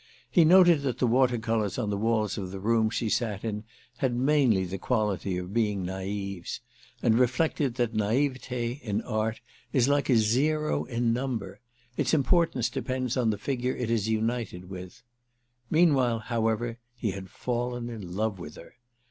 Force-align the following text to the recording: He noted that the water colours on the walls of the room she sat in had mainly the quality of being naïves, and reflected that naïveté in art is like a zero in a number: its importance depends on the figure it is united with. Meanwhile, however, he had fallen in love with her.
He 0.31 0.45
noted 0.45 0.81
that 0.81 0.97
the 0.97 1.05
water 1.05 1.37
colours 1.37 1.77
on 1.77 1.91
the 1.91 1.95
walls 1.95 2.35
of 2.35 2.49
the 2.49 2.59
room 2.59 2.89
she 2.89 3.07
sat 3.07 3.43
in 3.45 3.65
had 3.97 4.15
mainly 4.15 4.65
the 4.65 4.79
quality 4.79 5.37
of 5.37 5.53
being 5.53 5.85
naïves, 5.85 6.59
and 7.03 7.19
reflected 7.19 7.75
that 7.75 7.93
naïveté 7.93 8.81
in 8.81 9.03
art 9.03 9.41
is 9.71 9.87
like 9.87 10.09
a 10.09 10.15
zero 10.17 10.85
in 10.85 11.03
a 11.03 11.11
number: 11.11 11.59
its 11.97 12.15
importance 12.15 12.67
depends 12.67 13.15
on 13.15 13.29
the 13.29 13.37
figure 13.37 13.75
it 13.75 13.91
is 13.91 14.09
united 14.09 14.71
with. 14.71 15.03
Meanwhile, 15.69 16.17
however, 16.17 16.79
he 16.95 17.11
had 17.11 17.29
fallen 17.29 17.87
in 17.87 18.15
love 18.15 18.39
with 18.39 18.55
her. 18.55 18.73